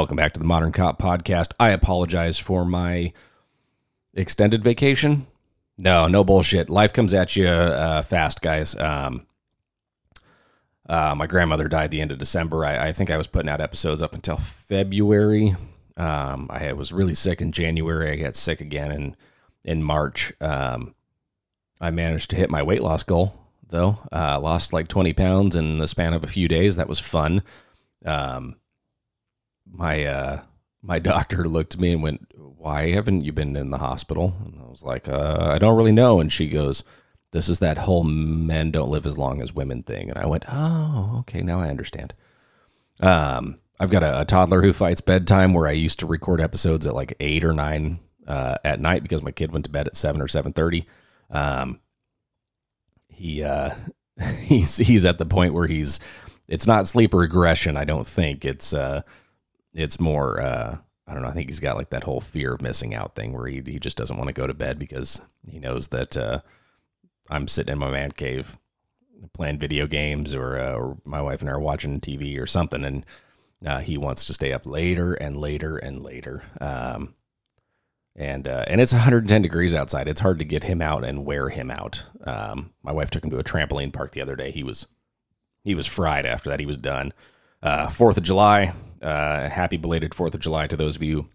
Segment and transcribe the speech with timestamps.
[0.00, 1.52] Welcome back to the Modern Cop Podcast.
[1.60, 3.12] I apologize for my
[4.14, 5.26] extended vacation.
[5.76, 6.70] No, no bullshit.
[6.70, 8.74] Life comes at you uh, fast, guys.
[8.76, 9.26] Um,
[10.88, 12.64] uh, my grandmother died the end of December.
[12.64, 15.54] I, I, think I was putting out episodes up until February.
[15.98, 18.10] Um, I was really sick in January.
[18.10, 19.16] I got sick again in
[19.66, 20.32] in March.
[20.40, 20.94] Um,
[21.78, 23.98] I managed to hit my weight loss goal though.
[24.10, 26.76] Uh, lost like 20 pounds in the span of a few days.
[26.76, 27.42] That was fun.
[28.06, 28.56] Um,
[29.72, 30.40] my uh,
[30.82, 34.60] my doctor looked at me and went, "Why haven't you been in the hospital?" And
[34.60, 36.84] I was like, uh, "I don't really know." And she goes,
[37.32, 40.44] "This is that whole men don't live as long as women thing." And I went,
[40.48, 42.14] "Oh, okay, now I understand."
[43.00, 46.86] Um, I've got a, a toddler who fights bedtime where I used to record episodes
[46.86, 49.96] at like eight or nine uh, at night because my kid went to bed at
[49.96, 50.86] seven or seven thirty.
[51.30, 51.80] Um,
[53.08, 53.74] he uh,
[54.42, 56.00] he's he's at the point where he's
[56.48, 57.76] it's not sleep regression.
[57.76, 59.02] I don't think it's uh,
[59.74, 61.28] it's more uh, I don't know.
[61.28, 63.78] I think he's got like that whole fear of missing out thing where he he
[63.78, 66.40] just doesn't want to go to bed because he knows that uh,
[67.30, 68.58] I'm sitting in my man cave
[69.34, 72.84] playing video games or, uh, or my wife and I are watching TV or something
[72.84, 73.06] and
[73.64, 76.42] uh, he wants to stay up later and later and later.
[76.60, 77.14] Um,
[78.16, 80.08] and uh, and it's 110 degrees outside.
[80.08, 82.04] It's hard to get him out and wear him out.
[82.24, 84.50] Um, my wife took him to a trampoline park the other day.
[84.50, 84.86] He was
[85.62, 86.60] he was fried after that.
[86.60, 87.12] He was done.
[87.62, 88.72] Uh, Fourth of July.
[89.00, 91.26] Uh, happy belated Fourth of July to those of you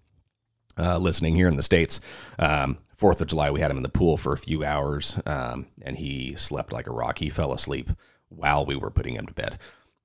[0.77, 1.99] uh, listening here in the states.
[2.39, 5.67] Um, Fourth of July, we had him in the pool for a few hours, um,
[5.81, 7.17] and he slept like a rock.
[7.17, 7.89] He fell asleep
[8.29, 9.59] while we were putting him to bed,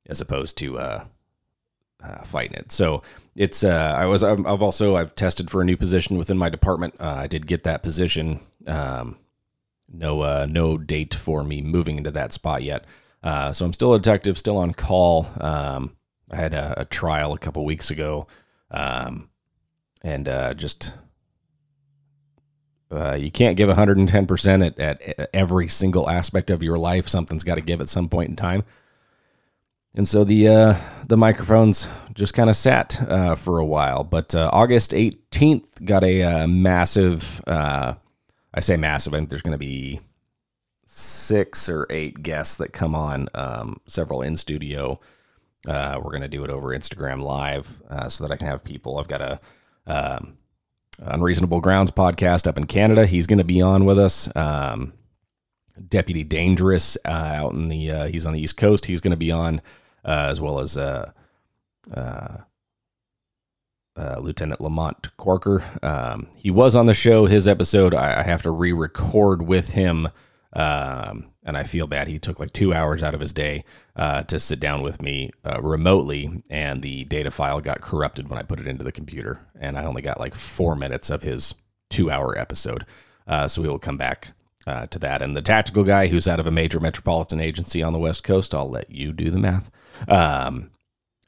[0.06, 1.04] as opposed to uh,
[2.02, 2.72] uh, fighting it.
[2.72, 3.02] So
[3.36, 6.94] it's uh, I was I've also I've tested for a new position within my department.
[6.98, 8.40] Uh, I did get that position.
[8.66, 9.18] Um,
[9.88, 12.86] no uh, no date for me moving into that spot yet.
[13.22, 15.28] Uh, so I'm still a detective, still on call.
[15.40, 15.96] Um,
[16.30, 18.26] I had a, a, trial a couple weeks ago,
[18.70, 19.30] um,
[20.02, 20.94] and uh, just
[23.18, 27.08] you can't give 110% at, at every single aspect of your life.
[27.08, 28.64] Something's got to give at some point in time.
[29.94, 30.74] And so the uh,
[31.06, 34.04] the microphones just kind of sat uh, for a while.
[34.04, 37.40] But uh, August 18th got a uh, massive.
[37.46, 37.94] Uh,
[38.54, 39.14] I say massive.
[39.14, 40.00] I think there's going to be
[40.86, 43.28] six or eight guests that come on.
[43.34, 45.00] Um, several in studio.
[45.68, 48.98] Uh, we're going to do it over Instagram Live so that I can have people.
[48.98, 49.40] I've got a
[49.86, 50.38] um,
[50.98, 53.06] Unreasonable Grounds podcast up in Canada.
[53.06, 54.34] He's going to be on with us.
[54.36, 54.92] Um,
[55.88, 58.84] Deputy Dangerous uh, out in the uh, he's on the East Coast.
[58.84, 59.62] He's going to be on
[60.04, 61.10] uh, as well as uh,
[61.96, 62.38] uh,
[64.20, 65.64] Lieutenant Lamont Corker.
[65.82, 67.26] Um, he was on the show.
[67.26, 70.08] His episode I, I have to re-record with him,
[70.52, 72.08] um, and I feel bad.
[72.08, 73.64] He took like two hours out of his day
[73.96, 75.30] to sit down with me
[75.60, 79.76] remotely, and the data file got corrupted when I put it into the computer, and
[79.76, 81.54] I only got like four minutes of his
[81.90, 82.86] two-hour episode.
[83.46, 84.32] so we will come back
[84.66, 85.22] uh, to that.
[85.22, 88.54] And the tactical guy who's out of a major metropolitan agency on the West Coast,
[88.54, 89.70] I'll let you do the math.
[90.08, 90.70] Um,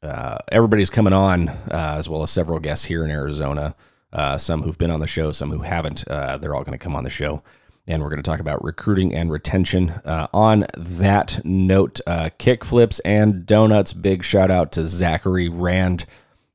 [0.03, 3.75] uh, everybody's coming on, uh, as well as several guests here in Arizona.
[4.13, 6.07] Uh, some who've been on the show, some who haven't.
[6.07, 7.43] Uh, they're all going to come on the show.
[7.87, 9.91] And we're going to talk about recruiting and retention.
[10.05, 13.93] Uh, on that note, kickflips and donuts.
[13.93, 16.07] Big shout out to Zachary Rand.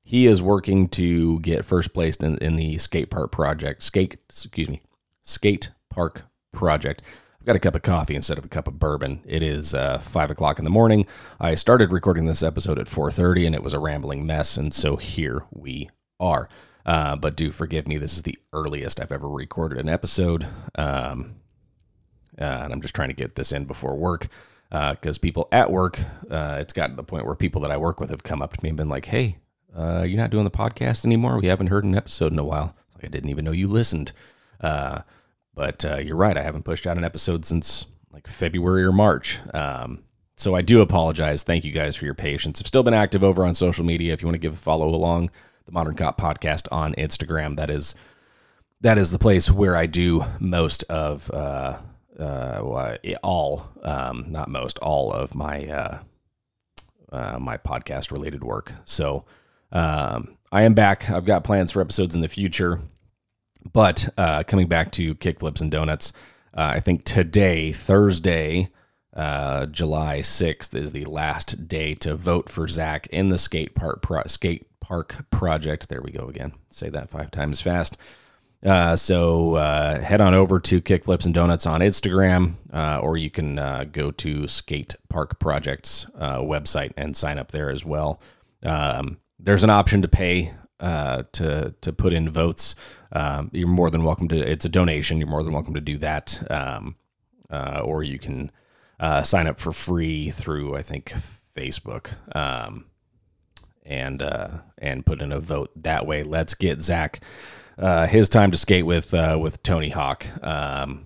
[0.08, 3.84] He is working to get first place in, in the skate park project.
[3.84, 4.82] Skate, excuse me,
[5.24, 6.24] skate park
[6.54, 7.02] project.
[7.42, 9.22] I've got a cup of coffee instead of a cup of bourbon.
[9.26, 11.06] It is uh, five o'clock in the morning.
[11.42, 14.96] I started recording this episode at 4:30, and it was a rambling mess, and so
[14.96, 15.90] here we
[16.22, 16.48] are.
[16.88, 17.98] Uh, but do forgive me.
[17.98, 21.36] This is the earliest I've ever recorded an episode, um,
[22.40, 24.28] uh, and I'm just trying to get this in before work
[24.70, 26.00] because uh, people at work,
[26.32, 28.56] uh, it's gotten to the point where people that I work with have come up
[28.56, 29.38] to me and been like, "Hey,
[29.76, 31.38] uh, you're not doing the podcast anymore.
[31.40, 32.76] We haven't heard an episode in a while.
[32.96, 34.14] Like I didn't even know you listened."
[35.58, 36.38] But uh, you're right.
[36.38, 39.40] I haven't pushed out an episode since like February or March.
[39.56, 40.04] Um,
[40.36, 41.42] so I do apologize.
[41.42, 42.62] Thank you guys for your patience.
[42.62, 44.14] I've still been active over on social media.
[44.14, 45.32] If you want to give a follow along,
[45.68, 47.58] the Modern Cop Podcast on Instagram.
[47.58, 47.94] That is
[48.82, 51.78] that is the place where I do most of uh,
[52.20, 56.00] uh, all, um, not most, all of my uh,
[57.12, 58.74] uh, my podcast related work.
[58.86, 59.26] So
[59.72, 61.10] um, I am back.
[61.10, 62.80] I've got plans for episodes in the future.
[63.74, 66.14] But uh, coming back to kickflips and donuts,
[66.54, 68.70] uh, I think today, Thursday,
[69.14, 74.02] uh, July 6th, is the last day to vote for Zach in the skate park
[74.02, 75.90] pro- skate park project.
[75.90, 76.54] There we go again.
[76.70, 77.98] Say that five times fast.
[78.66, 83.30] Uh, so uh, head on over to Kickflips and Donuts on Instagram, uh, or you
[83.30, 88.20] can uh, go to Skate Park Projects uh, website and sign up there as well.
[88.64, 92.76] Um, there's an option to pay uh, to to put in votes.
[93.12, 94.38] Um, you're more than welcome to.
[94.38, 95.20] It's a donation.
[95.20, 96.96] You're more than welcome to do that, um,
[97.52, 98.52] or you can
[99.24, 101.14] sign up for free through I think
[101.56, 102.86] Facebook, um,
[103.88, 106.24] and uh, and put in a vote that way.
[106.24, 107.20] Let's get Zach
[107.78, 110.26] uh, his time to skate with uh, with Tony Hawk.
[110.44, 111.06] Um,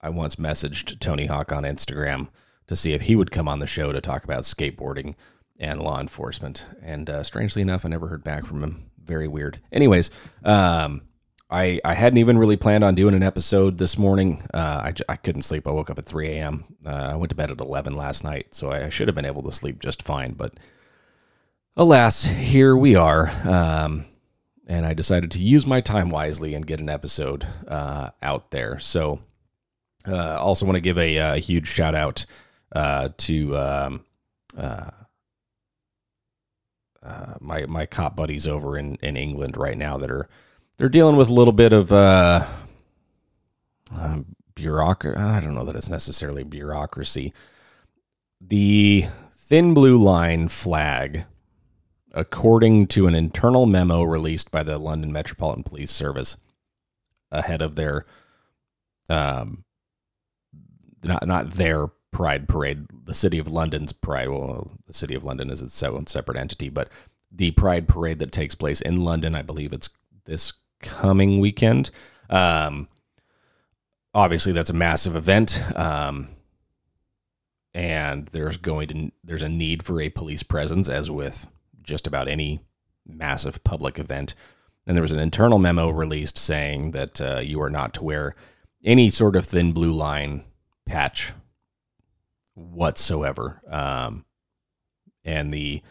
[0.00, 2.28] I once messaged Tony Hawk on Instagram
[2.66, 5.14] to see if he would come on the show to talk about skateboarding
[5.60, 6.66] and law enforcement.
[6.82, 8.90] And uh, strangely enough, I never heard back from him.
[9.02, 9.58] Very weird.
[9.70, 10.10] Anyways,
[10.44, 11.02] um,
[11.50, 14.42] I I hadn't even really planned on doing an episode this morning.
[14.52, 15.68] Uh, I, I couldn't sleep.
[15.68, 16.64] I woke up at 3 a.m.
[16.84, 19.42] Uh, I went to bed at 11 last night, so I should have been able
[19.44, 20.32] to sleep just fine.
[20.32, 20.54] But
[21.76, 23.30] alas, here we are.
[23.48, 24.04] Um,
[24.66, 28.78] and I decided to use my time wisely and get an episode uh, out there.
[28.78, 29.20] So,
[30.06, 32.26] uh, also want to give a, a, uh, huge shout out
[32.72, 34.04] uh, to um,
[34.56, 34.90] uh,
[37.02, 40.28] uh, my my cop buddies over in, in England right now that are
[40.76, 42.44] they're dealing with a little bit of um,
[44.54, 45.18] bureaucracy.
[45.20, 47.32] I don't know that it's necessarily bureaucracy.
[48.40, 51.26] The thin blue line flag
[52.14, 56.36] according to an internal memo released by the London Metropolitan Police Service
[57.30, 58.04] ahead of their
[59.08, 59.64] um
[61.02, 65.50] not not their pride parade the city of london's pride well the city of london
[65.50, 66.90] is its own separate entity but
[67.32, 69.88] the pride parade that takes place in london i believe it's
[70.26, 71.90] this coming weekend.
[72.28, 72.88] Um
[74.14, 76.28] obviously that's a massive event um
[77.72, 81.48] and there's going to there's a need for a police presence as with
[81.82, 82.60] just about any
[83.06, 84.34] massive public event.
[84.86, 88.34] And there was an internal memo released saying that uh, you are not to wear
[88.84, 90.42] any sort of thin blue line
[90.86, 91.32] patch
[92.54, 93.62] whatsoever.
[93.68, 94.24] Um,
[95.24, 95.82] and the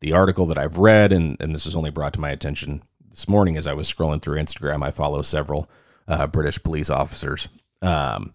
[0.00, 3.28] the article that I've read, and, and this was only brought to my attention this
[3.28, 4.84] morning as I was scrolling through Instagram.
[4.84, 5.68] I follow several
[6.06, 7.48] uh, British police officers.
[7.82, 8.34] Um,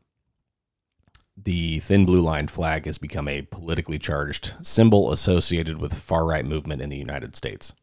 [1.35, 6.45] the thin blue line flag has become a politically charged symbol associated with far right
[6.45, 7.73] movement in the United States.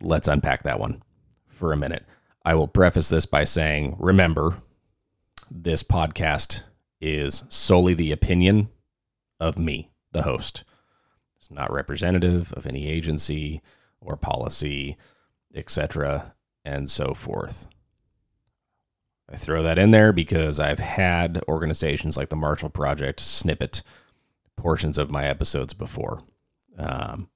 [0.00, 1.02] Let's unpack that one
[1.46, 2.04] for a minute.
[2.44, 4.56] I will preface this by saying remember,
[5.50, 6.62] this podcast
[7.00, 8.68] is solely the opinion
[9.38, 10.64] of me, the host.
[11.36, 13.60] It's not representative of any agency
[14.00, 14.96] or policy,
[15.54, 16.34] etc.,
[16.64, 17.66] and so forth.
[19.32, 23.82] I throw that in there because I've had organizations like the Marshall Project snippet
[24.56, 26.22] portions of my episodes before
[26.78, 27.30] um,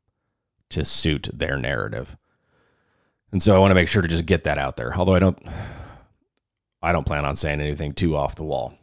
[0.68, 2.18] to suit their narrative.
[3.32, 4.94] And so I want to make sure to just get that out there.
[4.94, 5.38] Although I don't
[6.82, 8.74] I don't plan on saying anything too off the wall.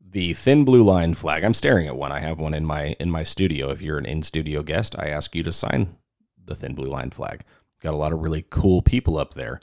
[0.00, 1.44] The thin blue line flag.
[1.44, 2.10] I'm staring at one.
[2.10, 3.70] I have one in my in my studio.
[3.70, 5.96] If you're an in-studio guest, I ask you to sign
[6.42, 7.42] the thin blue line flag.
[7.80, 9.60] Got a lot of really cool people up there.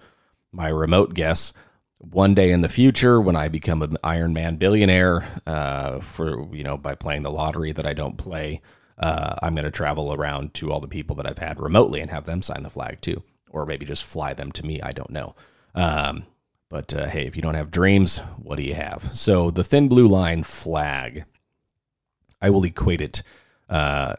[0.52, 1.54] My remote guests
[2.00, 6.64] one day in the future when I become an Iron Man billionaire uh, for you
[6.64, 8.62] know by playing the lottery that I don't play,
[8.98, 12.10] uh, I'm going to travel around to all the people that I've had remotely and
[12.10, 14.82] have them sign the flag too, or maybe just fly them to me.
[14.82, 15.36] I don't know.
[15.76, 16.26] Um,
[16.70, 19.10] but uh, hey, if you don't have dreams, what do you have?
[19.14, 21.26] So the thin blue line flag,
[22.42, 23.24] I will equate it.
[23.70, 24.16] Uh,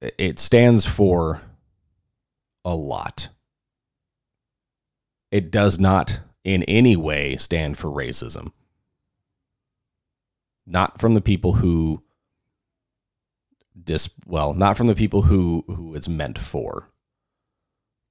[0.00, 1.40] it stands for
[2.64, 3.28] a lot.
[5.30, 8.52] It does not in any way stand for racism.
[10.66, 12.02] Not from the people who
[13.82, 16.90] dis well, not from the people who who it's meant for.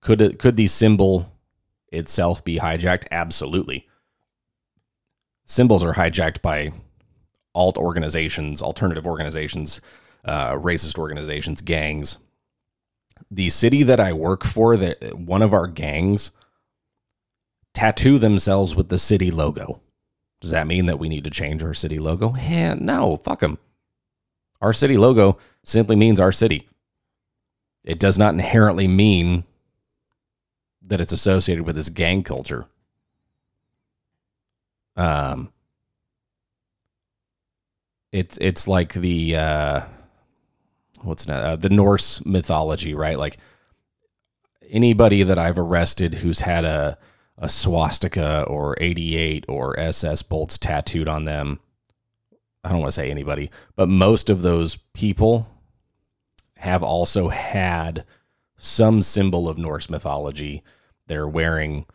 [0.02, 1.40] Could it could the symbol
[1.92, 3.06] itself be hijacked?
[3.12, 3.88] Absolutely.
[5.46, 6.72] Symbols are hijacked by
[7.56, 9.82] alt organizations, alternative organizations,
[10.26, 12.18] uh, racist organizations, gangs.
[13.30, 16.32] The city that I work for, that one of our gangs
[17.74, 19.82] tattoo themselves with the city logo.
[20.42, 22.36] Does that mean that we need to change our city logo?
[22.36, 23.58] Yeah, no, fuck them.
[24.62, 26.68] Our city logo simply means our city.
[27.84, 29.44] It does not inherently mean
[30.86, 32.66] that it's associated with this gang culture.
[34.96, 35.52] Um,
[38.12, 39.82] it's it's like the uh,
[41.02, 43.18] what's that, uh, the Norse mythology, right?
[43.18, 43.38] Like
[44.70, 46.98] anybody that I've arrested who's had a
[47.44, 51.60] a swastika or 88 or SS bolts tattooed on them.
[52.64, 55.46] I don't want to say anybody, but most of those people
[56.56, 58.06] have also had
[58.56, 60.64] some symbol of Norse mythology.
[61.08, 61.86] They're wearing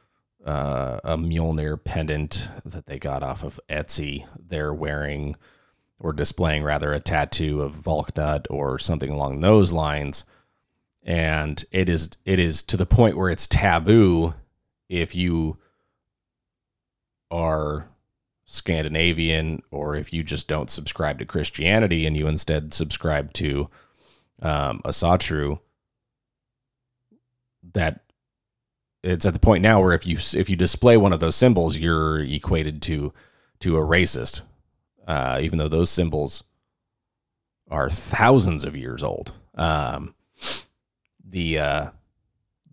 [0.45, 4.27] uh, a Mjolnir pendant that they got off of Etsy.
[4.39, 5.35] They're wearing
[5.99, 10.27] or displaying rather a tattoo of Valknut or something along those lines.
[11.03, 14.35] And it is it is to the point where it's taboo
[14.89, 15.59] if you
[17.31, 17.89] are
[18.47, 23.69] Scandinavian or if you just don't subscribe to Christianity and you instead subscribe to
[24.41, 25.61] um, Asatru,
[27.75, 28.01] that
[29.03, 31.77] it's at the point now where if you if you display one of those symbols,
[31.77, 33.13] you're equated to
[33.61, 34.43] to a racist,
[35.07, 36.45] uh, even though those symbols
[37.71, 39.33] are thousands of years old.
[39.55, 40.15] Um,
[41.23, 41.91] the uh,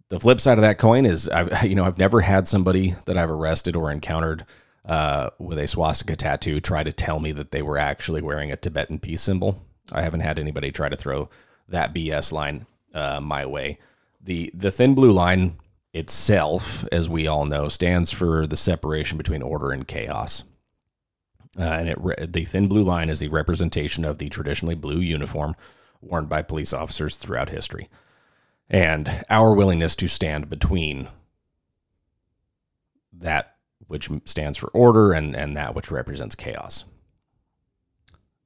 [0.10, 3.18] the flip side of that coin is, I you know I've never had somebody that
[3.18, 4.46] I've arrested or encountered
[4.86, 8.56] uh, with a swastika tattoo try to tell me that they were actually wearing a
[8.56, 9.62] Tibetan peace symbol.
[9.92, 11.30] I haven't had anybody try to throw
[11.70, 13.80] that BS line uh, my way.
[14.22, 15.58] The the thin blue line
[15.94, 20.44] itself, as we all know, stands for the separation between order and chaos.
[21.58, 25.56] Uh, and it, the thin blue line is the representation of the traditionally blue uniform
[26.02, 27.90] worn by police officers throughout history,
[28.70, 31.08] and our willingness to stand between
[33.14, 33.56] that
[33.88, 36.86] which stands for order and, and that which represents chaos.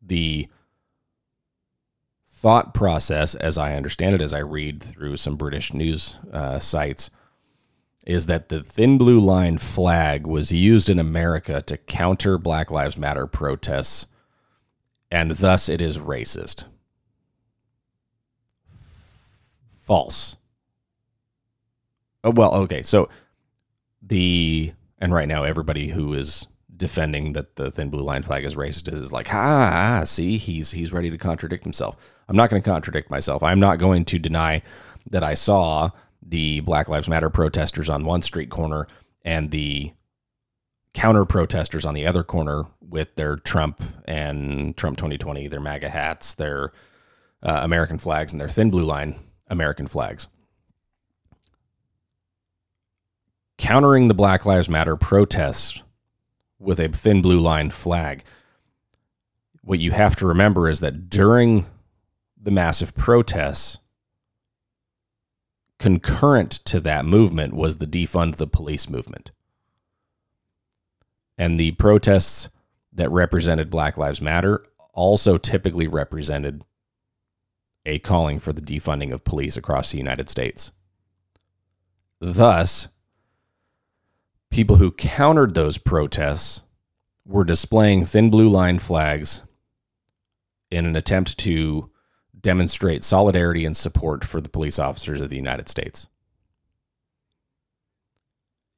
[0.01, 0.47] The
[2.25, 7.09] thought process, as I understand it, as I read through some British news uh, sites,
[8.05, 12.97] is that the thin blue line flag was used in America to counter Black Lives
[12.97, 14.07] Matter protests,
[15.11, 16.65] and thus it is racist.
[19.89, 20.37] False.
[22.23, 22.83] Oh, well, okay.
[22.83, 23.09] So
[24.03, 26.45] the, and right now, everybody who is
[26.77, 30.69] defending that the thin blue line flag is racist is, is like, ah, see, he's
[30.69, 31.97] he's ready to contradict himself.
[32.27, 33.41] I'm not going to contradict myself.
[33.41, 34.61] I'm not going to deny
[35.09, 35.89] that I saw
[36.21, 38.87] the Black Lives Matter protesters on one street corner
[39.23, 39.91] and the
[40.93, 46.35] counter protesters on the other corner with their Trump and Trump 2020, their MAGA hats,
[46.35, 46.73] their
[47.41, 49.15] uh, American flags, and their thin blue line
[49.49, 50.27] American flags.
[53.57, 55.81] Countering the Black Lives Matter protests
[56.59, 58.23] with a thin blue line flag.
[59.61, 61.65] What you have to remember is that during
[62.41, 63.79] the massive protests,
[65.77, 69.31] concurrent to that movement was the defund the police movement.
[71.37, 72.49] And the protests
[72.93, 76.63] that represented Black Lives Matter also typically represented
[77.85, 80.71] a calling for the defunding of police across the United States.
[82.19, 82.89] Thus,
[84.51, 86.63] people who countered those protests
[87.25, 89.41] were displaying thin blue line flags
[90.71, 91.89] in an attempt to
[92.39, 96.07] demonstrate solidarity and support for the police officers of the United States.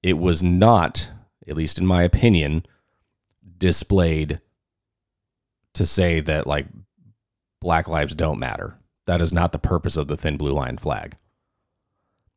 [0.02, 1.12] It was not,
[1.48, 2.66] at least in my opinion,
[3.58, 4.42] displayed
[5.74, 6.68] to say that like
[7.60, 8.78] black lives don't matter.
[9.06, 11.16] That is not the purpose of the thin blue line flag.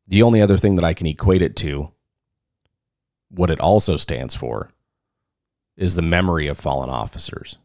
[0.07, 1.91] The only other thing that I can equate it to,
[3.29, 4.69] what it also stands for,
[5.77, 7.57] is the memory of fallen officers.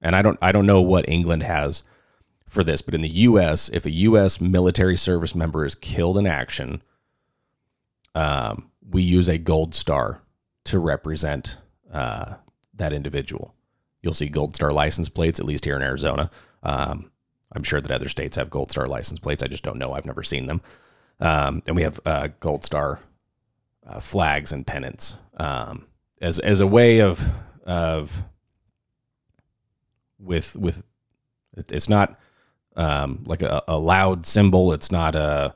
[0.00, 1.82] And I don't I don't know what England has
[2.48, 4.40] for this, but in the U.S., if a U.S.
[4.40, 6.82] military service member is killed in action,
[8.14, 10.20] um, we use a gold star
[10.64, 11.56] to represent
[11.92, 12.34] uh,
[12.74, 13.54] that individual.
[14.02, 16.30] You'll see gold star license plates, at least here in Arizona.
[16.62, 17.11] Um,
[17.54, 19.42] I'm sure that other states have gold star license plates.
[19.42, 19.92] I just don't know.
[19.92, 20.60] I've never seen them.
[21.20, 23.00] Um, and we have uh, gold star
[23.86, 25.86] uh, flags and pennants um,
[26.20, 27.22] as as a way of
[27.64, 28.24] of
[30.18, 30.84] with with
[31.56, 32.18] it's not
[32.76, 34.72] um, like a, a, loud symbol.
[34.72, 35.54] It's not a,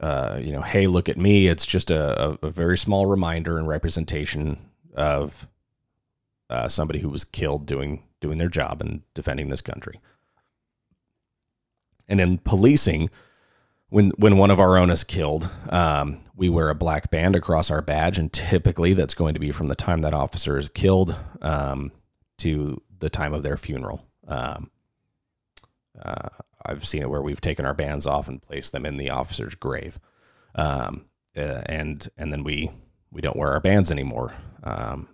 [0.00, 1.46] uh, you know, hey, look at me.
[1.46, 4.58] It's just a, a very small reminder and representation
[4.94, 5.46] of
[6.50, 10.00] uh, somebody who was killed doing doing their job and defending this country.
[12.08, 13.10] And in policing,
[13.90, 17.70] when when one of our own is killed, um, we wear a black band across
[17.70, 21.16] our badge, and typically that's going to be from the time that officer is killed
[21.42, 21.90] um,
[22.38, 24.04] to the time of their funeral.
[24.26, 24.70] Um,
[26.00, 26.28] uh,
[26.64, 29.54] I've seen it where we've taken our bands off and placed them in the officer's
[29.54, 29.98] grave,
[30.54, 32.70] um, uh, and and then we
[33.10, 34.34] we don't wear our bands anymore.
[34.62, 35.08] Um,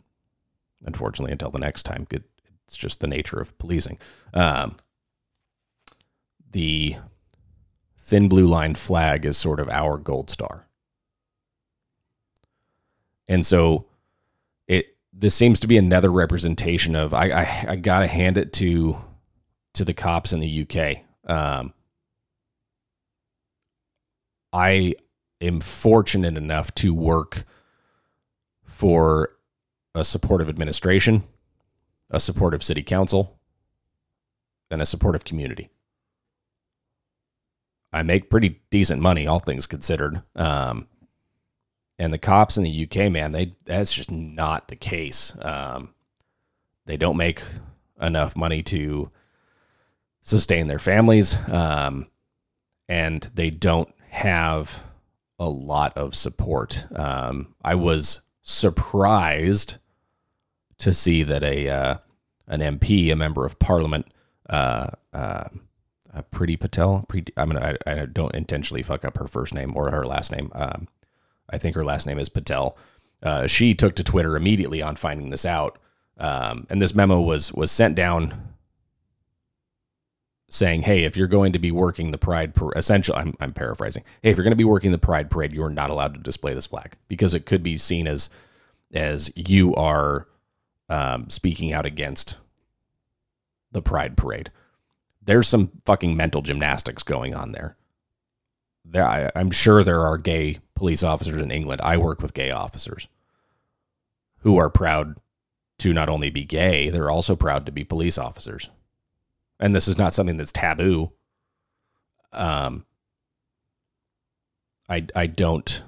[0.85, 2.07] unfortunately, until the next time.
[2.67, 3.99] It's just the nature of policing.
[4.33, 4.77] Um,
[6.54, 6.96] the
[7.99, 10.66] thin blue line flag is sort of our gold star,
[13.28, 13.87] and so
[14.66, 18.96] it this seems to be another representation of I I, I gotta hand it to
[19.75, 21.04] to the cops in the UK.
[21.30, 21.75] Um,
[24.52, 24.94] I
[25.42, 27.44] am fortunate enough to work
[28.64, 29.30] for
[29.94, 31.23] a supportive administration
[32.14, 33.38] a supportive city council,
[34.70, 35.68] and a supportive community.
[37.95, 40.21] I make pretty decent money, all things considered.
[40.35, 40.89] Um,
[41.97, 45.35] and the cops in the UK, man, they that's just not the case.
[45.41, 45.95] Um,
[46.87, 47.41] they don't make
[48.01, 49.11] enough money to
[50.23, 52.09] sustain their families, um,
[52.89, 54.83] and they don't have
[55.39, 56.85] a lot of support.
[56.97, 59.79] Um, I was surprised
[60.79, 61.97] to see that a uh,
[62.49, 64.09] an MP, a member of Parliament,
[64.51, 65.45] uh, uh,
[66.23, 67.04] Priti Patel.
[67.09, 67.76] Priti, I'm gonna.
[67.87, 70.50] I, I, don't intentionally fuck up her first name or her last name.
[70.54, 70.88] Um,
[71.50, 72.76] I think her last name is Patel.
[73.23, 75.78] Uh, she took to Twitter immediately on finding this out,
[76.18, 78.54] um, and this memo was was sent down
[80.49, 84.04] saying, "Hey, if you're going to be working the Pride, par- essentially, I'm, I'm paraphrasing.
[84.23, 86.21] Hey, if you're going to be working the Pride parade, you are not allowed to
[86.21, 88.30] display this flag because it could be seen as
[88.92, 90.28] as you are
[90.88, 92.37] um, speaking out against
[93.73, 94.50] the Pride parade.
[95.25, 97.76] There's some fucking mental gymnastics going on there.
[98.85, 101.81] There, I, I'm sure there are gay police officers in England.
[101.83, 103.09] I work with gay officers
[104.40, 105.16] who are proud
[105.78, 108.69] to not only be gay, they're also proud to be police officers.
[109.59, 111.12] And this is not something that's taboo.
[112.33, 112.85] Um,
[114.88, 115.83] I I don't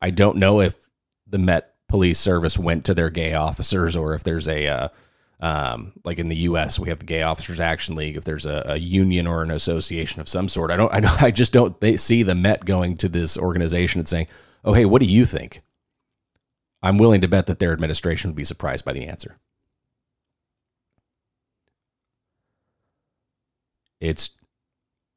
[0.00, 0.88] I don't know if
[1.26, 4.88] the Met Police Service went to their gay officers or if there's a uh,
[5.40, 6.78] um, like in the U.S.
[6.78, 8.16] we have the Gay Officers Action League.
[8.16, 11.22] If there's a, a union or an association of some sort, I don't I, don't,
[11.24, 14.28] I just don't see the Met going to this organization and saying,
[14.64, 15.60] "Oh, hey, what do you think?"
[16.82, 19.38] I'm willing to bet that their administration would be surprised by the answer.
[24.00, 24.30] It's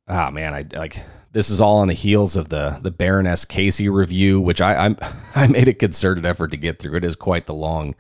[0.08, 0.98] ah man, I like
[1.32, 4.98] this is all on the heels of the the Baroness Casey review, which I I'm,
[5.36, 6.98] I made a concerted effort to get through.
[6.98, 7.96] It is quite the long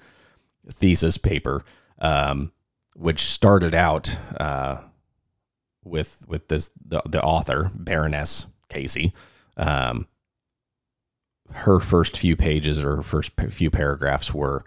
[0.69, 1.63] thesis paper,
[1.99, 2.51] um,
[2.95, 4.82] which started out uh,
[5.84, 9.13] with with this the, the author Baroness Casey.
[9.58, 10.08] Um,
[11.51, 14.63] her first few pages or her first few paragraphs were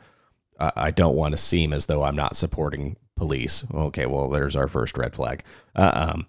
[0.58, 3.64] I don't want to seem as though I'm not supporting police.
[3.74, 5.42] Okay, well, there's our first red flag.
[5.74, 6.26] Uh, um,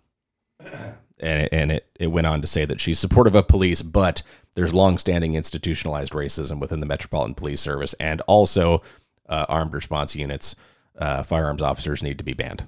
[1.19, 4.21] and it, and it, it went on to say that she's supportive of police, but
[4.55, 8.81] there's longstanding institutionalized racism within the Metropolitan Police Service, and also
[9.29, 10.55] uh, armed response units,
[10.97, 12.67] uh, firearms officers need to be banned,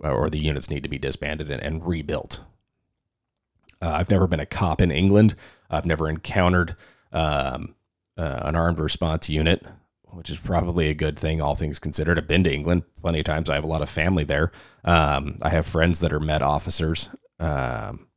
[0.00, 2.42] or the units need to be disbanded and, and rebuilt.
[3.80, 5.34] Uh, I've never been a cop in England.
[5.70, 6.76] I've never encountered
[7.12, 7.74] um,
[8.16, 9.64] uh, an armed response unit,
[10.04, 12.18] which is probably a good thing, all things considered.
[12.18, 13.48] I've been to England plenty of times.
[13.48, 14.50] I have a lot of family there.
[14.84, 17.08] Um, I have friends that are Met officers.
[17.38, 18.08] Um,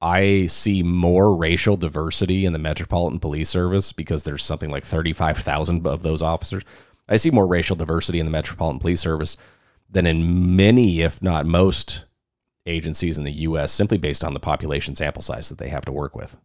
[0.00, 5.86] I see more racial diversity in the Metropolitan Police Service because there's something like 35,000
[5.86, 6.62] of those officers.
[7.08, 9.36] I see more racial diversity in the Metropolitan Police Service
[9.88, 12.04] than in many, if not most,
[12.66, 13.72] agencies in the U.S.
[13.72, 16.36] simply based on the population sample size that they have to work with.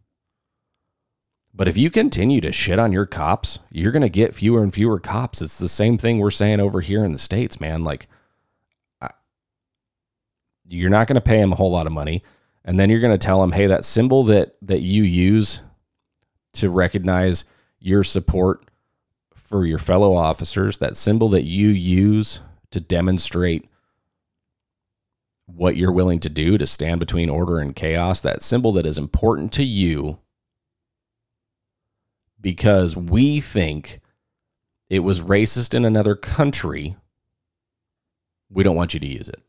[1.54, 4.72] But if you continue to shit on your cops, you're going to get fewer and
[4.72, 5.42] fewer cops.
[5.42, 7.84] It's the same thing we're saying over here in the States, man.
[7.84, 8.08] Like,
[10.66, 12.22] you're not going to pay them a whole lot of money.
[12.64, 15.60] And then you're going to tell them, hey, that symbol that, that you use
[16.54, 17.44] to recognize
[17.80, 18.64] your support
[19.52, 23.68] for your fellow officers, that symbol that you use to demonstrate
[25.44, 28.96] what you're willing to do to stand between order and chaos, that symbol that is
[28.96, 30.18] important to you
[32.40, 34.00] because we think
[34.88, 36.96] it was racist in another country,
[38.48, 39.42] we don't want you to use it.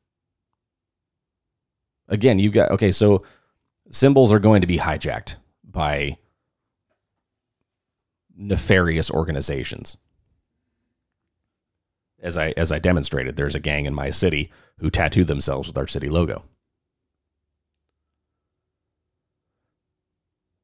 [2.09, 3.23] Again, you've got, okay, so
[3.89, 6.17] symbols are going to be hijacked by
[8.35, 9.97] nefarious organizations.
[12.21, 15.77] As I as I demonstrated, there's a gang in my city who tattooed themselves with
[15.77, 16.43] our city logo.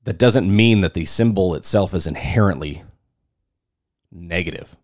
[0.10, 2.82] that doesn't mean that the symbol itself is inherently
[4.12, 4.76] negative.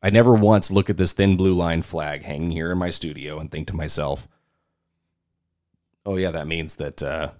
[0.00, 3.40] I never once look at this thin blue line flag hanging here in my studio
[3.40, 4.28] and think to myself,
[6.04, 7.32] "Oh yeah, that means that uh,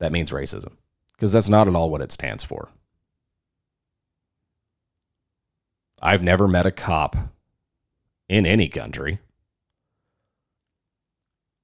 [0.00, 0.76] that means racism,"
[1.22, 2.68] because that's not at all what it stands for.
[6.02, 7.14] I've never met a cop
[8.28, 9.20] in any country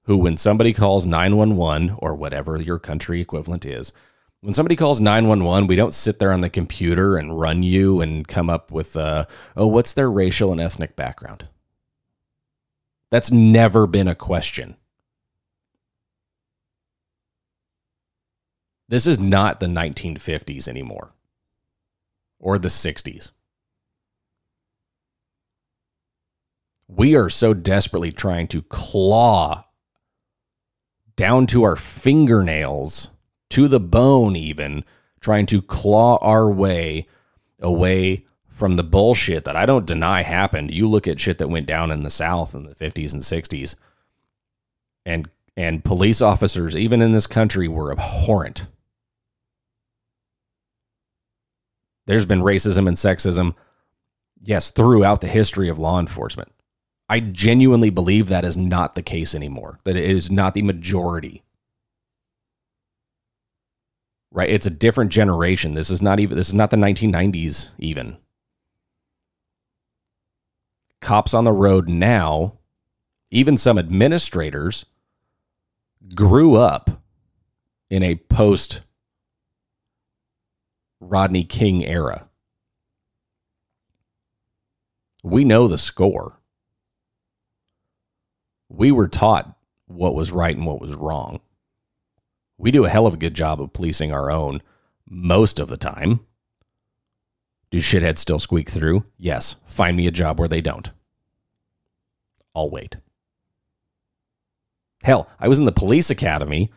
[0.04, 3.92] who, when somebody calls 911 or whatever your country equivalent is,
[4.42, 8.28] when somebody calls 911, we don't sit there on the computer and run you and
[8.28, 9.24] come up with, uh,
[9.56, 11.48] oh, what's their racial and ethnic background?
[13.10, 14.76] That's never been a question.
[18.88, 21.12] This is not the 1950s anymore.
[22.40, 23.32] or the 60s.
[26.86, 29.64] We are so desperately trying to claw
[31.16, 33.08] down to our fingernails,
[33.50, 34.84] to the bone, even
[35.20, 37.06] trying to claw our way
[37.60, 40.72] away from the bullshit that I don't deny happened.
[40.72, 43.74] You look at shit that went down in the South in the 50s and 60s,
[45.04, 48.68] and and police officers, even in this country, were abhorrent.
[52.08, 53.54] There's been racism and sexism,
[54.42, 56.50] yes, throughout the history of law enforcement.
[57.06, 61.42] I genuinely believe that is not the case anymore, that it is not the majority.
[64.30, 64.48] Right?
[64.48, 65.74] It's a different generation.
[65.74, 68.16] This is not even this is not the 1990s even.
[71.02, 72.54] Cops on the road now,
[73.30, 74.86] even some administrators
[76.14, 76.88] grew up
[77.90, 78.80] in a post
[81.00, 82.28] Rodney King era.
[85.22, 86.38] We know the score
[88.68, 89.56] we were taught
[89.86, 91.40] what was right and what was wrong.
[92.58, 94.62] We do a hell of a good job of policing our own
[95.08, 96.20] most of the time.
[97.70, 99.04] Do shitheads still squeak through?
[99.16, 99.56] Yes.
[99.66, 100.90] Find me a job where they don't.
[102.54, 102.96] I'll wait.
[105.02, 106.70] Hell, I was in the police academy,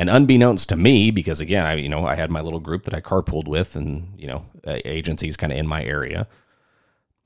[0.00, 2.94] and unbeknownst to me, because again, I you know I had my little group that
[2.94, 6.26] I carpooled with, and you know agencies kind of in my area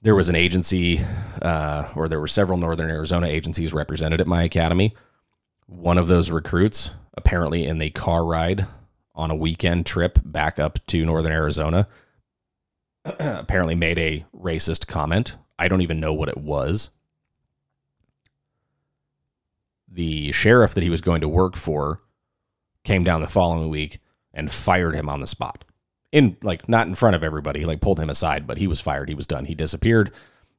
[0.04, 1.00] there was an agency,
[1.40, 4.94] uh, or there were several Northern Arizona agencies represented at my academy.
[5.66, 8.66] One of those recruits, apparently in the car ride
[9.14, 11.88] on a weekend trip back up to Northern Arizona,
[13.04, 15.38] apparently made a racist comment.
[15.58, 16.90] I don't even know what it was.
[19.90, 22.02] The sheriff that he was going to work for
[22.84, 23.98] came down the following week
[24.32, 25.64] and fired him on the spot
[26.14, 29.08] in like not in front of everybody, like pulled him aside, but he was fired.
[29.08, 29.46] He was done.
[29.46, 30.12] He disappeared,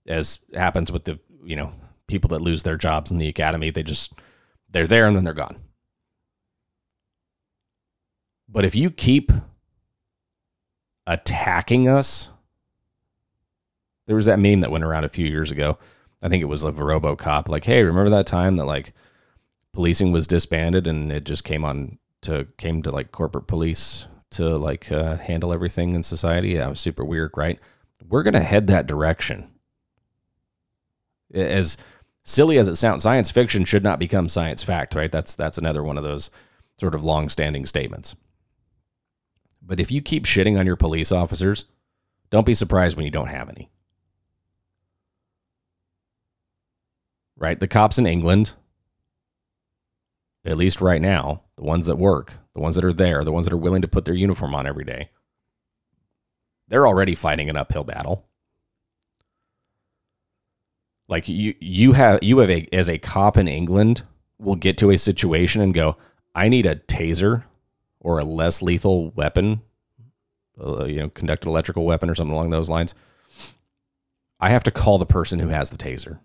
[0.05, 1.71] as happens with the you know
[2.07, 3.69] people that lose their jobs in the academy.
[3.69, 4.11] They just
[4.69, 5.55] they're there and then they're gone.
[8.49, 9.31] But if you keep
[11.07, 12.29] attacking us,
[14.07, 15.77] there was that meme that went around a few years ago.
[16.21, 18.91] I think it was like a RoboCop, like, "Hey, remember that time that like
[19.71, 24.57] policing was disbanded and it just came on to came to like corporate police to
[24.57, 26.55] like uh, handle everything in society.
[26.55, 27.59] That was super weird, right?
[28.07, 29.51] We're to head that direction.
[31.33, 31.77] As
[32.23, 35.11] silly as it sounds, science fiction should not become science fact, right?
[35.11, 36.29] That's that's another one of those
[36.79, 38.15] sort of long-standing statements.
[39.61, 41.65] But if you keep shitting on your police officers,
[42.29, 43.69] don't be surprised when you don't have any.
[47.37, 47.59] Right?
[47.59, 48.53] The cops in England,
[50.45, 53.45] at least right now, the ones that work, the ones that are there, the ones
[53.45, 55.09] that are willing to put their uniform on every day,
[56.67, 58.25] they're already fighting an uphill battle.
[61.07, 64.03] Like you, you have you have a as a cop in England
[64.39, 65.97] will get to a situation and go,
[66.33, 67.43] I need a taser
[67.99, 69.61] or a less lethal weapon,
[70.59, 72.95] uh, you know, conducted electrical weapon or something along those lines.
[74.39, 76.19] I have to call the person who has the taser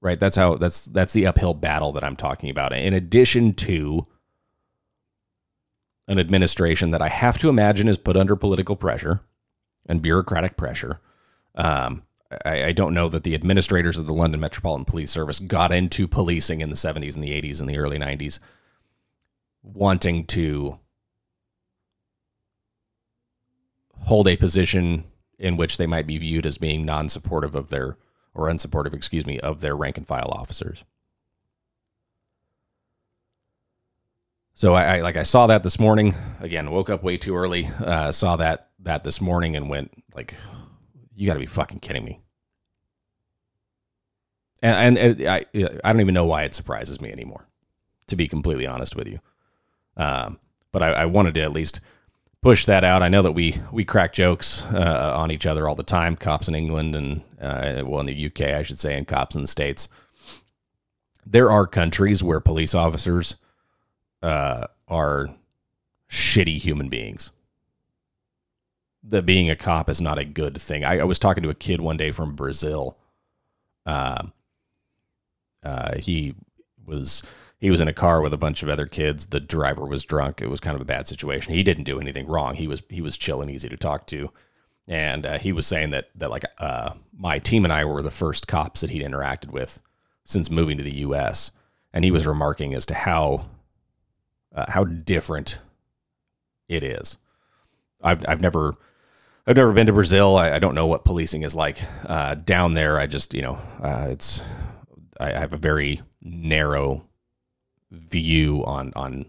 [0.00, 0.18] right?
[0.18, 2.72] That's how that's that's the uphill battle that I'm talking about.
[2.72, 4.06] In addition to
[6.08, 9.20] an administration that I have to imagine is put under political pressure
[9.86, 11.00] and bureaucratic pressure.
[11.54, 12.02] Um,
[12.44, 16.06] I, I, don't know that the administrators of the London Metropolitan Police Service got into
[16.06, 18.38] policing in the 70s and the 80s and the early 90s,
[19.62, 20.78] wanting to
[23.96, 25.04] hold a position
[25.38, 27.96] in which they might be viewed as being non supportive of their
[28.38, 30.84] or unsupportive, excuse me, of their rank and file officers.
[34.54, 36.14] So I, I, like I saw that this morning.
[36.40, 37.68] Again, woke up way too early.
[37.84, 40.34] Uh, saw that that this morning and went like,
[41.14, 42.20] "You got to be fucking kidding me."
[44.62, 45.44] And, and I
[45.84, 47.46] I don't even know why it surprises me anymore,
[48.08, 49.20] to be completely honest with you.
[49.96, 50.40] Um,
[50.72, 51.80] but I, I wanted to at least
[52.42, 53.02] push that out.
[53.02, 56.16] I know that we we crack jokes uh, on each other all the time.
[56.16, 59.42] Cops in England and uh, well in the UK, I should say, and cops in
[59.42, 59.88] the states.
[61.26, 63.36] There are countries where police officers
[64.22, 65.28] uh, are
[66.10, 67.30] shitty human beings.
[69.04, 70.84] That being a cop is not a good thing.
[70.84, 72.96] I, I was talking to a kid one day from Brazil.
[73.86, 74.32] Um,
[75.62, 76.34] uh, he
[76.84, 77.22] was
[77.58, 79.26] he was in a car with a bunch of other kids.
[79.26, 80.40] The driver was drunk.
[80.40, 81.54] It was kind of a bad situation.
[81.54, 82.54] He didn't do anything wrong.
[82.54, 84.30] He was he was chill and easy to talk to,
[84.86, 88.10] and uh, he was saying that that like uh, my team and I were the
[88.10, 89.80] first cops that he'd interacted with
[90.24, 91.50] since moving to the U.S.
[91.92, 93.46] And he was remarking as to how
[94.54, 95.58] uh, how different
[96.68, 97.18] it is.
[98.02, 98.76] I've I've never
[99.48, 100.36] I've never been to Brazil.
[100.36, 102.98] I, I don't know what policing is like uh, down there.
[102.98, 104.42] I just, you know, uh, it's
[105.18, 107.07] I, I have a very narrow
[107.90, 109.26] view on on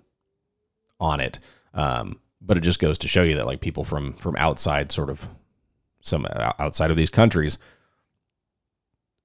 [0.99, 1.39] on it.
[1.73, 5.09] Um, but it just goes to show you that like people from from outside, sort
[5.09, 5.27] of
[6.01, 6.25] some
[6.59, 7.57] outside of these countries,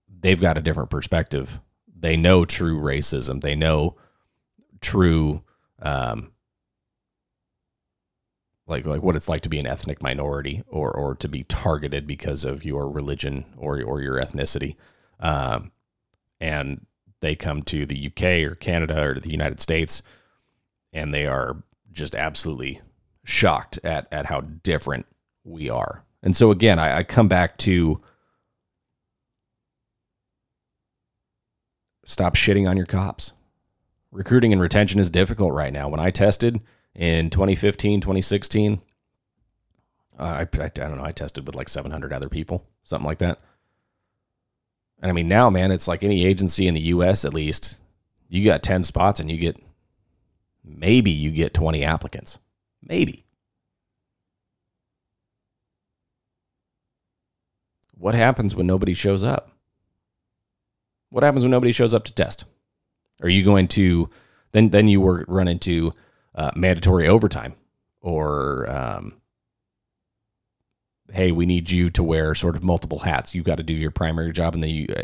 [0.09, 1.61] they've got a different perspective.
[1.97, 3.40] They know true racism.
[3.40, 3.97] They know
[4.81, 5.42] true
[5.81, 6.33] um,
[8.66, 12.07] like like what it's like to be an ethnic minority or or to be targeted
[12.07, 14.77] because of your religion or or your ethnicity,
[15.20, 15.70] um,
[16.40, 16.87] and
[17.25, 20.03] they come to the UK or Canada or the United States,
[20.93, 22.81] and they are just absolutely
[23.25, 25.07] shocked at at how different
[25.45, 26.05] we are.
[26.23, 28.01] And so again, I, I come back to
[32.05, 33.33] stop shitting on your cops.
[34.11, 35.89] Recruiting and retention is difficult right now.
[35.89, 36.61] When I tested
[36.95, 38.81] in 2015, 2016.
[40.17, 41.05] Uh, I, I, I don't know.
[41.05, 43.41] I tested with like 700 other people, something like that.
[45.05, 47.27] And I mean, now, man, it's like any agency in the U.S.
[47.27, 47.79] at least.
[48.31, 49.62] You got 10 spots and you get
[50.64, 52.38] maybe you get 20 applicants.
[52.83, 53.27] Maybe.
[57.99, 59.51] What happens when nobody shows up?
[61.11, 62.47] What happens when nobody shows up to test?
[63.21, 64.09] Are you going to
[64.53, 65.93] then then you were run into
[66.35, 67.57] uh, mandatory overtime
[68.01, 69.21] or um,
[71.12, 73.35] hey we need you to wear sort of multiple hats.
[73.35, 75.03] You've got to do your primary job and then you uh,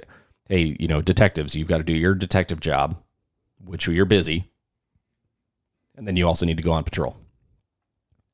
[0.49, 2.97] hey you know detectives you've got to do your detective job
[3.65, 4.51] which you're busy.
[5.97, 7.17] And then you also need to go on patrol.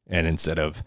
[0.07, 0.83] And instead of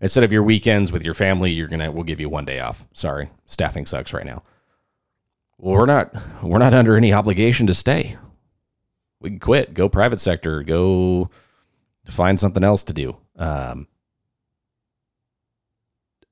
[0.00, 2.86] instead of your weekends with your family you're gonna we'll give you one day off.
[2.92, 4.42] Sorry staffing sucks right now.
[5.58, 8.16] Well we're not we're not under any obligation to stay.
[9.20, 11.30] We can quit go private sector go
[12.06, 13.16] find something else to do.
[13.36, 13.86] Um,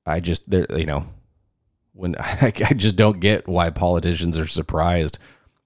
[0.05, 1.05] I just there, you know,
[1.93, 5.19] when I, I just don't get why politicians are surprised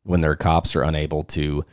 [0.04, 1.66] when their cops are unable to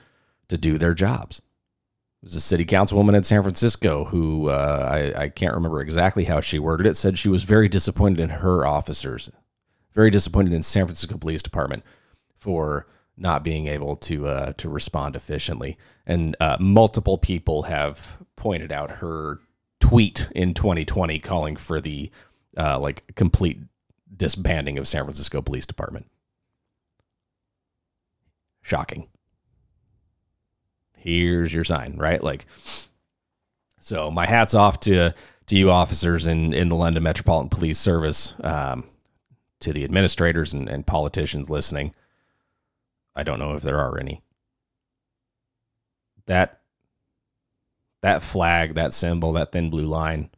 [0.48, 1.38] to do their jobs.
[1.38, 6.24] It was a city councilwoman in San Francisco who uh, I, I can't remember exactly
[6.24, 6.96] how she worded it.
[6.96, 9.30] Said she was very disappointed in her officers,
[9.92, 11.82] very disappointed in San Francisco Police Department
[12.36, 15.76] for not being able to uh, to respond efficiently.
[16.06, 19.40] And uh, multiple people have pointed out her
[19.80, 22.10] tweet in 2020 calling for the
[22.56, 23.58] uh, like complete
[24.16, 26.06] disbanding of San Francisco Police Department.
[28.62, 29.08] Shocking.
[30.96, 32.22] Here's your sign, right?
[32.22, 32.46] Like,
[33.80, 35.12] so my hats off to
[35.46, 38.84] to you officers in in the London Metropolitan Police Service, um,
[39.60, 41.94] to the administrators and, and politicians listening.
[43.16, 44.22] I don't know if there are any.
[46.26, 46.60] That
[48.02, 50.30] that flag, that symbol, that thin blue line,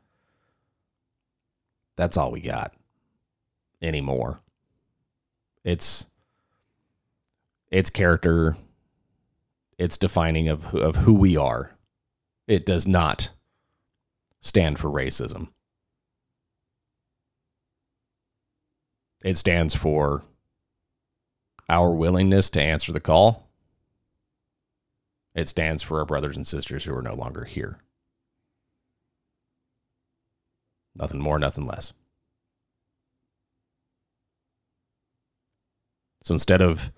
[1.97, 2.75] that's all we got
[3.83, 4.41] anymore.
[5.65, 6.07] It's
[7.71, 8.57] it's character,
[9.79, 11.77] it's defining of of who we are.
[12.47, 13.31] It does not
[14.41, 15.49] stand for racism.
[19.25, 20.23] It stands for
[21.69, 23.49] our willingness to answer the call.
[25.35, 27.79] It stands for our brothers and sisters who are no longer here.
[30.97, 31.93] Nothing more, nothing less.
[36.23, 36.91] So instead of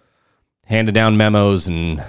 [0.66, 2.02] handing down memos and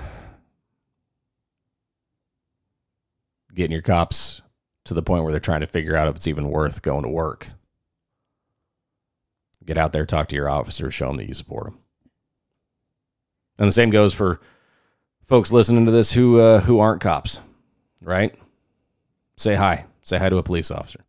[3.53, 4.41] getting your cops
[4.85, 7.09] to the point where they're trying to figure out if it's even worth going to
[7.09, 7.49] work,
[9.65, 11.79] get out there, talk to your officers, show them that you support them.
[13.59, 14.39] And the same goes for
[15.23, 17.39] folks listening to this who uh, who aren't cops,
[18.01, 18.35] right?
[19.35, 19.85] Say hi.
[20.03, 21.03] Say hi to a police officer.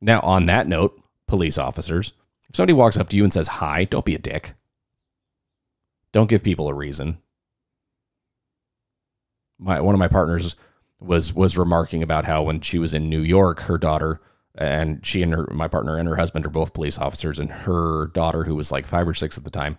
[0.00, 2.12] Now, on that note, police officers,
[2.48, 4.54] if somebody walks up to you and says hi, don't be a dick.
[6.12, 7.18] Don't give people a reason.
[9.58, 10.56] My one of my partners
[10.98, 14.20] was was remarking about how when she was in New York, her daughter
[14.56, 18.08] and she and her my partner and her husband are both police officers, and her
[18.08, 19.78] daughter, who was like five or six at the time,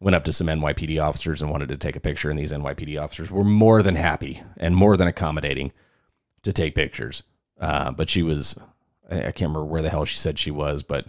[0.00, 3.00] went up to some NYPD officers and wanted to take a picture, and these NYPD
[3.00, 5.72] officers were more than happy and more than accommodating
[6.42, 7.22] to take pictures.
[7.60, 8.58] Uh, but she was,
[9.10, 11.06] I can't remember where the hell she said she was, but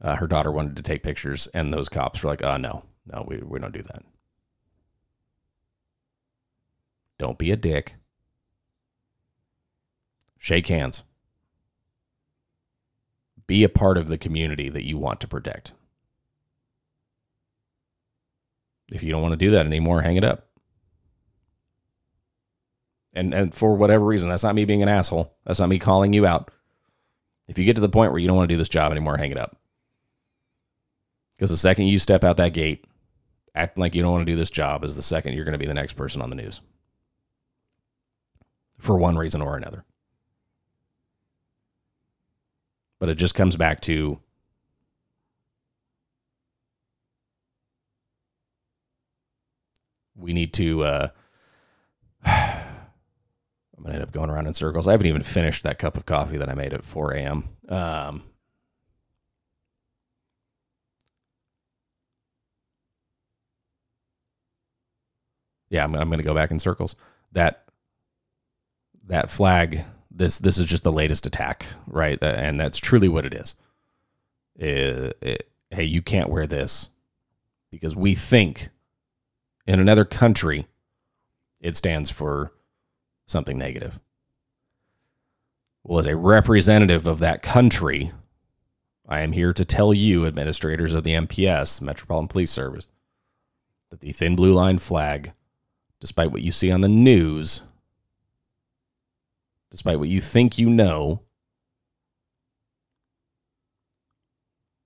[0.00, 3.24] uh, her daughter wanted to take pictures, and those cops were like, "Oh no, no,
[3.26, 4.02] we we don't do that.
[7.18, 7.94] Don't be a dick.
[10.38, 11.04] Shake hands.
[13.46, 15.72] Be a part of the community that you want to protect."
[18.90, 20.48] If you don't want to do that anymore, hang it up.
[23.14, 25.32] And and for whatever reason, that's not me being an asshole.
[25.44, 26.50] That's not me calling you out.
[27.48, 29.16] If you get to the point where you don't want to do this job anymore,
[29.16, 29.56] hang it up.
[31.36, 32.86] Because the second you step out that gate,
[33.54, 35.58] acting like you don't want to do this job is the second you're going to
[35.58, 36.60] be the next person on the news.
[38.78, 39.84] For one reason or another.
[42.98, 44.20] But it just comes back to
[50.14, 51.08] we need to uh,
[53.82, 54.86] I'm gonna end up going around in circles.
[54.86, 57.44] I haven't even finished that cup of coffee that I made at 4 a.m.
[57.68, 58.22] Um,
[65.68, 66.94] yeah, I'm, I'm to go back in circles.
[67.32, 67.64] That
[69.08, 69.82] that flag.
[70.12, 72.22] This this is just the latest attack, right?
[72.22, 73.56] And that's truly what it is.
[74.54, 76.90] It, it, hey, you can't wear this
[77.70, 78.68] because we think
[79.66, 80.66] in another country
[81.60, 82.52] it stands for
[83.26, 84.00] something negative.
[85.84, 88.12] Well, as a representative of that country,
[89.08, 92.88] I am here to tell you, administrators of the MPS, Metropolitan Police Service,
[93.90, 95.32] that the thin blue line flag,
[96.00, 97.62] despite what you see on the news,
[99.70, 101.22] despite what you think you know,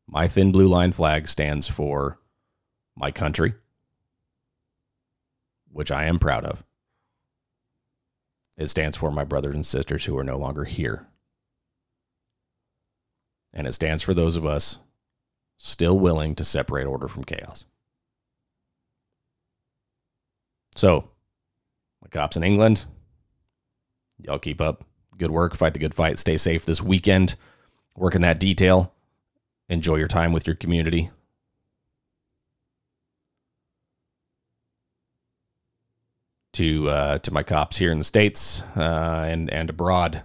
[0.06, 2.18] my thin blue line flag stands for
[2.96, 3.54] my country,
[5.70, 6.64] which I am proud of.
[8.56, 11.06] It stands for my brothers and sisters who are no longer here.
[13.52, 14.78] And it stands for those of us
[15.56, 17.64] still willing to separate order from chaos.
[20.74, 21.08] So,
[22.02, 22.84] my cops in England,
[24.18, 24.84] y'all keep up.
[25.18, 25.56] Good work.
[25.56, 26.18] Fight the good fight.
[26.18, 27.36] Stay safe this weekend.
[27.96, 28.92] Work in that detail.
[29.70, 31.10] Enjoy your time with your community.
[36.56, 40.22] To uh, to my cops here in the states uh, and and abroad.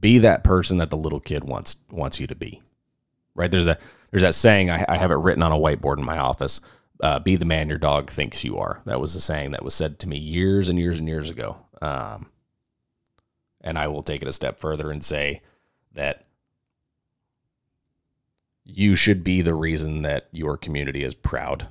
[0.00, 2.62] Be that person that the little kid wants wants you to be,
[3.34, 3.50] right?
[3.50, 3.80] There's that
[4.12, 6.60] there's that saying I, I have it written on a whiteboard in my office.
[7.02, 8.80] Uh, be the man your dog thinks you are.
[8.84, 11.56] That was a saying that was said to me years and years and years ago.
[11.82, 12.30] Um,
[13.60, 15.42] and I will take it a step further and say
[15.94, 16.27] that
[18.68, 21.68] you should be the reason that your community is proud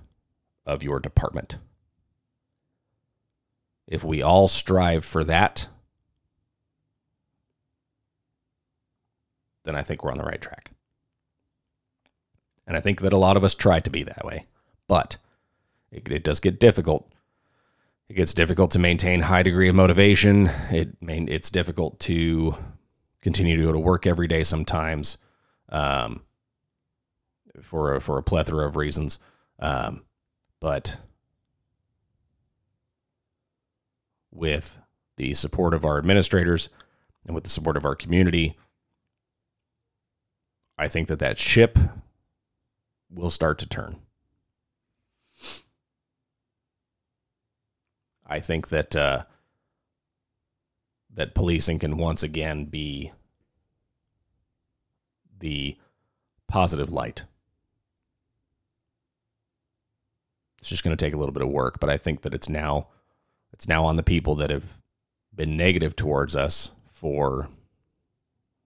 [0.65, 1.59] of your department.
[3.87, 5.67] If we all strive for that,
[9.63, 10.71] then I think we're on the right track.
[12.65, 14.47] And I think that a lot of us try to be that way,
[14.87, 15.17] but
[15.91, 17.09] it, it does get difficult.
[18.09, 20.49] It gets difficult to maintain high degree of motivation.
[20.71, 22.55] It it's difficult to
[23.21, 25.17] continue to go to work every day sometimes.
[25.69, 26.21] Um,
[27.61, 29.19] for a, for a plethora of reasons.
[29.59, 30.03] Um,
[30.59, 30.97] but
[34.31, 34.79] with
[35.17, 36.69] the support of our administrators
[37.25, 38.57] and with the support of our community,
[40.77, 41.77] I think that that ship
[43.09, 43.97] will start to turn.
[48.25, 49.23] I think that uh,
[51.13, 53.11] that policing can once again be
[55.39, 55.77] the
[56.47, 57.23] positive light
[60.67, 62.49] It's just going to take a little bit of work, but I think that it's
[62.49, 62.87] now
[63.53, 64.77] it's now on the people that have
[65.33, 67.47] been negative towards us for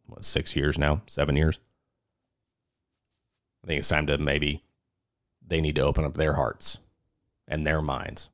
[0.08, 1.60] what, 6 years now, 7 years.
[3.64, 4.64] I think it's time to maybe
[5.46, 6.80] they need to open up their hearts
[7.48, 8.32] and their minds.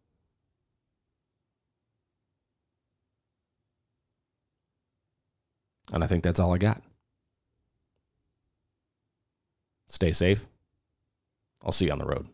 [5.93, 6.81] And I think that's all I got.
[9.87, 10.47] Stay safe.
[11.65, 12.27] I'll see you on the road.